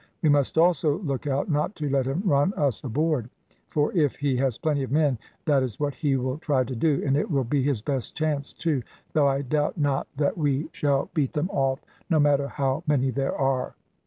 We 0.23 0.29
must 0.29 0.57
also 0.57 0.97
look 1.01 1.27
out, 1.27 1.47
not 1.47 1.75
to 1.75 1.87
let 1.87 2.07
him 2.07 2.23
run 2.25 2.53
us 2.55 2.83
aboard, 2.83 3.29
for 3.69 3.93
if 3.93 4.15
he 4.15 4.35
has 4.37 4.57
plenty 4.57 4.81
of 4.81 4.91
men 4.91 5.19
that 5.45 5.61
is 5.61 5.79
what 5.79 5.93
he 5.93 6.15
will 6.15 6.39
try 6.39 6.63
to 6.63 6.75
do, 6.75 7.03
and 7.05 7.15
it 7.15 7.29
will 7.29 7.43
be 7.43 7.61
his 7.61 7.83
best 7.83 8.15
chance 8.17 8.51
too, 8.51 8.81
though 9.13 9.27
I 9.27 9.43
doubt 9.43 9.77
not 9.77 10.07
that 10.17 10.39
we 10.39 10.69
shall 10.71 11.11
beat 11.13 11.33
them 11.33 11.51
off, 11.51 11.81
no 12.09 12.19
matter 12.19 12.47
how 12.47 12.81
many 12.87 13.11
there 13.11 13.37
are." 13.37 13.75